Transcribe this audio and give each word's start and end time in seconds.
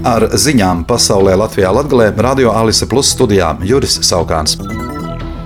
Ar 0.00 0.24
ziņām 0.32 0.86
pasaulē 0.88 1.34
Latvijā 1.36 1.72
Latvijā 1.76 2.08
Radio 2.24 2.54
Alise 2.56 2.88
Plus 2.88 3.12
studijā 3.12 3.52
Juris 3.68 4.00
Saukāns. 4.00 4.56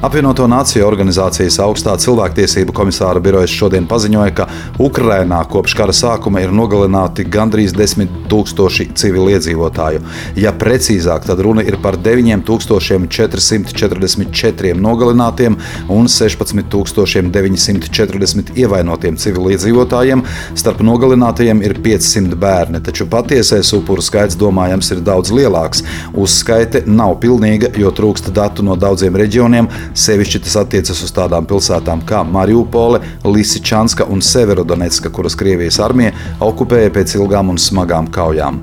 Apvienoto 0.05 0.45
Nāciju 0.45 0.85
organizācijas 0.85 1.57
augstā 1.65 1.95
cilvēktiesību 2.03 2.75
komisāra 2.77 3.23
birojas 3.25 3.55
šodien 3.57 3.87
paziņoja, 3.89 4.33
ka 4.37 4.45
Ukrainā 4.85 5.39
kopš 5.49 5.73
kara 5.79 5.95
sākuma 5.97 6.43
ir 6.45 6.53
nogalināti 6.53 7.25
gandrīz 7.25 7.73
10 7.73 8.29
tūkstoši 8.29 8.93
civiliedzīvotāju. 9.01 10.05
Ja 10.37 10.53
precīzāk, 10.61 11.25
tad 11.25 11.41
runa 11.47 11.65
ir 11.65 11.81
par 11.81 11.97
9444 11.97 14.77
nogalinātiem 14.85 15.57
un 15.97 16.05
16940 16.13 18.53
ievainotiem 18.61 19.17
civiliedzīvotājiem. 19.25 20.21
Starp 20.53 20.85
nogalinātajiem 20.85 21.65
ir 21.65 21.81
500 21.89 22.37
bērni, 22.45 22.85
taču 22.85 23.09
patiesais 23.09 23.73
upuru 23.81 24.05
skaits 24.05 24.37
domājams 24.37 24.93
ir 24.93 25.01
daudz 25.09 25.33
lielāks. 25.33 25.81
Uzskaite 26.13 26.85
nav 26.85 27.17
pilnīga, 27.25 27.73
jo 27.81 27.89
trūkst 27.89 28.29
datu 28.37 28.61
no 28.69 28.77
daudziem 28.77 29.17
reģioniem 29.25 29.73
Sevišķi 29.95 30.41
tas 30.47 30.57
attiecas 30.65 31.03
uz 31.07 31.13
tādām 31.15 31.47
pilsētām 31.47 32.03
kā 32.09 32.25
Mariupole, 32.27 33.01
Lisičanska 33.25 34.09
un 34.11 34.25
Severodonetska, 34.25 35.13
kuras 35.15 35.39
Krievijas 35.39 35.79
armija 35.83 36.15
okupēja 36.43 36.91
pēc 36.99 37.17
ilgām 37.21 37.55
un 37.55 37.63
smagām 37.63 38.11
kaujām. 38.15 38.63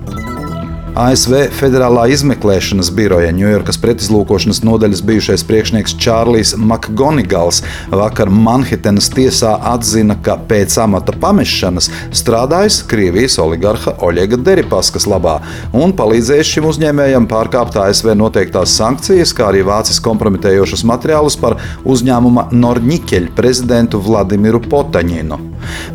ASV 0.91 1.45
Federālā 1.55 2.09
izmeklēšanas 2.11 2.89
biroja 2.91 3.29
Ņujorkas 3.31 3.77
pretizlūkošanas 3.79 4.59
nodaļas 4.67 5.01
bijušais 5.07 5.45
priekšnieks 5.47 5.93
Čārlis 6.03 6.51
Makgonigals 6.59 7.61
vakar 7.95 8.27
Manhetenas 8.27 9.07
tiesā 9.13 9.53
atzina, 9.71 10.17
ka 10.19 10.35
pēc 10.49 10.75
amata 10.83 11.15
pamešanas 11.15 11.87
strādājis 12.11 12.81
Krievijas 12.91 13.37
oligarha 13.39 13.93
Oļega 14.03 14.41
Deripaskas 14.43 15.07
labā 15.07 15.37
un 15.71 15.95
palīdzējis 15.95 16.51
šim 16.57 16.67
uzņēmējam 16.73 17.29
pārkāpt 17.31 17.79
ASV 17.85 18.11
noteiktās 18.19 18.75
sankcijas, 18.75 19.31
kā 19.37 19.47
arī 19.47 19.63
vācis 19.67 20.01
kompromitējošus 20.03 20.83
materiālus 20.91 21.39
par 21.39 21.55
uzņēmuma 21.87 22.49
Norņikeļa 22.51 23.31
prezidentu 23.39 24.03
Vladimiru 24.03 24.59
Potaņinu. 24.67 25.39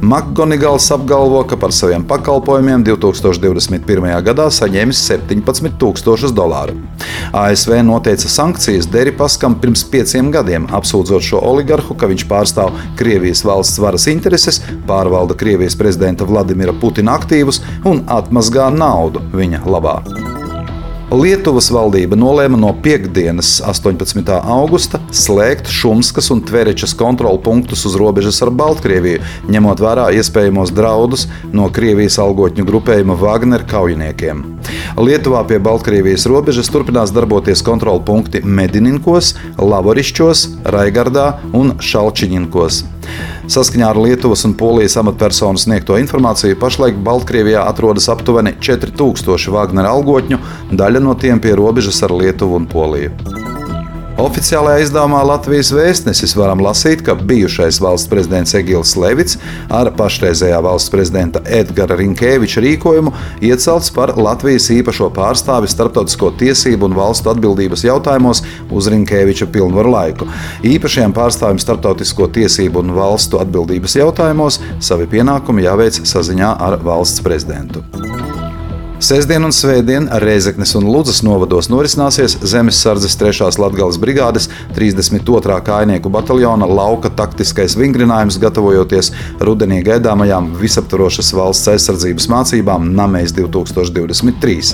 Makgonigals 0.00 0.88
apgalvo, 0.94 1.42
ka 1.48 1.58
par 1.60 1.74
saviem 1.74 2.04
pakalpojumiem 2.06 2.84
2021. 2.86 4.08
gadā 4.24 4.48
saņēmis 4.86 5.00
17,000 5.08 6.34
dolāru. 6.34 6.76
ASV 7.32 7.82
noteica 7.82 8.28
sankcijas 8.28 8.88
Deripaskam 8.90 9.58
pirms 9.60 9.84
pieciem 9.84 10.30
gadiem, 10.30 10.66
apsūdzot 10.70 11.22
šo 11.22 11.40
oligarhu, 11.42 11.94
ka 11.94 12.06
viņš 12.06 12.26
pārstāv 12.28 12.72
Krievijas 12.96 13.44
valsts 13.44 13.78
varas 13.78 14.06
intereses, 14.06 14.62
pārvalda 14.86 15.34
Krievijas 15.34 15.76
prezidenta 15.76 16.24
Vladimira 16.24 16.72
Putina 16.72 17.16
aktīvus 17.18 17.62
un 17.84 18.04
atmazgā 18.06 18.70
naudu 18.70 19.22
viņa 19.34 19.64
labā. 19.66 20.00
Lietuvas 21.06 21.68
valdība 21.70 22.16
nolēma 22.18 22.58
no 22.58 22.72
piekdienas, 22.82 23.60
18. 23.62 24.26
augusta, 24.42 24.98
slēgt 25.14 25.68
Šumskas 25.70 26.32
un 26.34 26.40
Tverečas 26.42 26.96
kontrolu 26.98 27.38
punktus 27.44 27.84
uz 27.86 27.94
robežas 27.94 28.40
ar 28.42 28.50
Baltkrieviju, 28.50 29.20
ņemot 29.46 29.82
vērā 29.84 30.08
iespējamos 30.18 30.72
draudus 30.74 31.28
no 31.54 31.68
Krievijas 31.70 32.18
algotņu 32.18 32.66
grupējuma 32.66 33.14
Wagner 33.22 33.62
kaujiniekiem. 33.70 34.42
Lietuvā 34.98 35.44
pie 35.46 35.60
Baltkrievijas 35.62 36.26
robežas 36.26 36.72
turpinās 36.74 37.14
darboties 37.14 37.62
kontrolu 37.62 38.02
punkti 38.02 38.42
Medininkos, 38.42 39.36
Lavorišķos, 39.62 40.46
Raigardā 40.74 41.36
un 41.54 41.76
Šalčiņinkos. 41.78 42.82
Saskaņā 43.46 43.92
ar 43.92 43.98
Lietuvas 44.02 44.42
un 44.48 44.56
Polijas 44.58 44.96
amatpersonu 44.98 45.60
sniegto 45.62 45.98
informāciju, 46.02 46.58
pašlaik 46.58 46.98
Baltkrievijā 47.06 47.62
atrodas 47.70 48.10
aptuveni 48.10 48.56
4000 48.58 49.54
Wagner 49.54 49.86
algotņu, 49.86 50.42
daļa 50.74 51.04
no 51.06 51.14
tiem 51.14 51.42
pie 51.42 51.54
robežas 51.58 52.02
ar 52.02 52.14
Lietuvu 52.16 52.58
un 52.58 52.66
Poliju. 52.70 53.35
Oficiālajā 54.16 54.80
izdevumā 54.80 55.18
Latvijas 55.28 55.68
vēstnesis 55.76 56.32
varam 56.38 56.62
lasīt, 56.64 57.02
ka 57.04 57.12
bijušais 57.20 57.76
valsts 57.84 58.08
prezidents 58.08 58.54
Egils 58.56 58.94
Levits 58.96 59.36
ar 59.68 59.90
pašreizējā 59.98 60.56
valsts 60.64 60.88
prezidenta 60.92 61.42
Edgara 61.44 61.98
Rinkēviča 62.00 62.62
rīkojumu 62.64 63.12
iecelts 63.44 63.92
par 63.92 64.14
Latvijas 64.16 64.70
īpašo 64.72 65.10
pārstāvi 65.18 65.68
starptautisko 65.68 66.30
tiesību 66.40 66.88
un 66.88 66.96
valstu 66.96 67.34
atbildības 67.34 67.84
jautājumos 67.84 68.40
uz 68.72 68.88
Rinkēviča 68.94 69.50
pilnvaru 69.52 69.92
laiku. 69.92 70.30
Īpašajam 70.64 71.12
pārstāvim 71.16 71.60
starptautisko 71.60 72.30
tiesību 72.38 72.86
un 72.86 72.96
valstu 72.96 73.42
atbildības 73.44 73.98
jautājumos 74.00 74.62
savi 74.80 75.12
pienākumi 75.12 75.68
jāveic 75.68 76.00
saziņā 76.08 76.56
ar 76.70 76.80
valsts 76.88 77.20
prezidentu. 77.26 77.84
Sēsdien 78.96 79.44
un 79.44 79.52
Svētdien 79.52 80.06
Reizeknes 80.22 80.70
un 80.78 80.86
Ludzas 80.88 81.18
novados 81.20 81.66
norisināsies 81.68 82.38
Zemesardzes 82.48 83.12
3. 83.20 83.50
Latvijas 83.60 83.98
brigādes 84.00 84.46
32. 84.72 85.58
kājnieku 85.66 86.08
bataljona 86.08 86.64
lauka 86.64 87.10
taktiskais 87.12 87.74
vingrinājums, 87.76 88.38
gatavojoties 88.40 89.10
rudenī 89.44 89.82
gaidāmajām 89.84 90.48
visaptvarošas 90.62 91.28
valsts 91.36 91.68
aizsardzības 91.74 92.28
mācībām 92.32 92.88
Namēs 92.96 93.36
2023. 93.36 94.72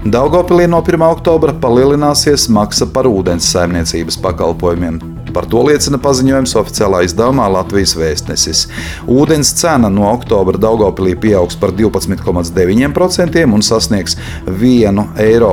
Daugopilī 0.04 0.66
no 0.66 0.80
1. 0.82 1.02
oktobra 1.06 1.52
palielināsies 1.52 2.48
maksa 2.50 2.86
par 2.90 3.06
ūdens 3.06 3.46
saimniecības 3.52 4.18
pakalpojumiem. 4.18 4.98
Par 5.34 5.46
to 5.50 5.62
liecina 5.66 6.00
paziņojums 6.02 6.56
oficiālā 6.60 7.04
izdevumā 7.06 7.46
Latvijas 7.54 7.94
vēstnesis. 7.98 8.66
Ūdens 9.10 9.52
cena 9.58 9.90
no 9.92 10.08
oktobra 10.10 10.58
Daugopilī 10.60 11.16
pieaugs 11.20 11.58
par 11.60 11.72
12,9% 11.76 13.44
un 13.46 13.64
sasniegs 13.64 14.16
1,05 14.46 15.22
eiro 15.24 15.52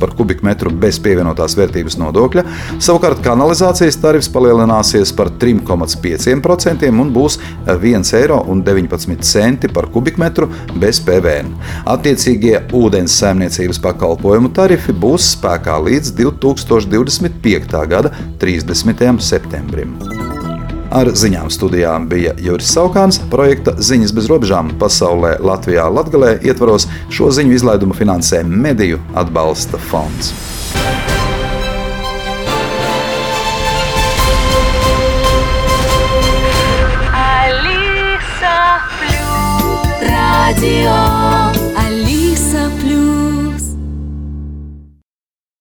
par 0.00 0.14
kubikmetru 0.18 0.70
bez 0.82 0.98
pievienotās 1.02 1.56
vērtības 1.58 1.98
nodokļa. 2.00 2.44
Savukārt 2.82 3.22
kanalizācijas 3.24 3.98
tarifs 4.02 4.30
palielināsies 4.32 5.12
par 5.16 5.30
3,5% 5.42 6.90
un 6.92 7.12
būs 7.14 7.38
1,19 7.66 8.16
eiro 8.20 8.40
par 9.72 9.88
kubikmetru 9.92 10.48
bez 10.80 11.00
PVN. 11.04 11.52
Attiecīgie 11.92 12.58
ūdens 12.76 13.14
saimniecības 13.20 13.80
pakalpojumu 13.82 14.52
tarifi 14.56 14.92
būs 14.92 15.32
spēkā 15.36 15.78
līdz 15.86 16.14
2025. 16.18 17.86
gada 17.90 18.12
3. 18.42 18.61
30. 18.62 19.20
septembrim. 19.20 19.96
Ar 20.92 21.08
ziņām 21.16 21.48
studijām 21.50 22.04
bija 22.08 22.34
Juris 22.40 22.68
Saukāns. 22.74 23.18
Projekta 23.32 23.72
Ziņas 23.80 24.12
bez 24.12 24.28
robežām 24.30 24.74
pasaulē 24.80 25.38
Latvijā 25.40 25.88
Latgalē 25.88 26.36
ietvaros 26.44 26.86
šo 27.10 27.32
ziņu 27.32 27.56
izlaidumu 27.56 27.96
finansē 27.96 28.44
Mediju 28.44 29.00
atbalsta 29.16 29.80
fonds. 29.90 30.34
Radio 40.52 41.01